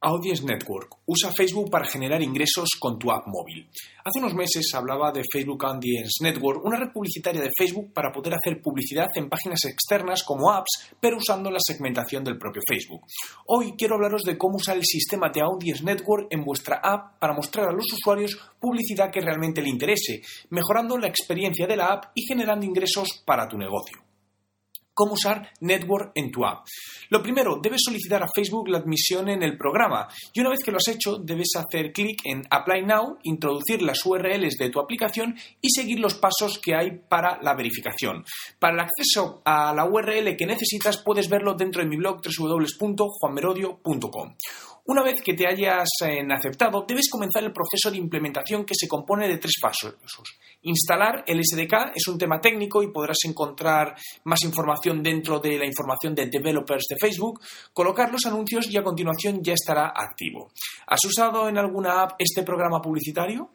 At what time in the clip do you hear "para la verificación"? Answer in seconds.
37.08-38.24